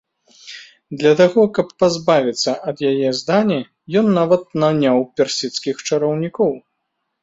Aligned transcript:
Для 1.01 1.11
таго 1.19 1.41
каб 1.57 1.67
пазбавіцца 1.83 2.51
ад 2.73 2.77
яе 2.95 3.13
здані, 3.21 3.61
ён 4.05 4.13
нават 4.19 4.43
наняў 4.67 5.09
персідскіх 5.19 5.89
чараўнікоў. 5.89 6.53